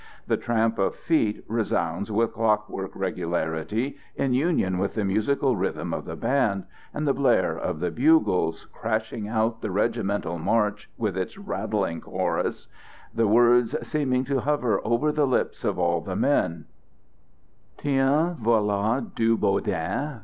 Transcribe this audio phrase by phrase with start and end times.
[0.25, 6.05] The tramp of feet resounds with clockwork regularity, in union with the musical rhythm of
[6.05, 11.37] the band, and the blare of the bugles, crashing out the regimental march with its
[11.37, 12.67] rattling chorus,
[13.13, 16.65] the words seeming to hover over the lips of all the men:
[17.77, 20.19] "Tiens voila du boudin!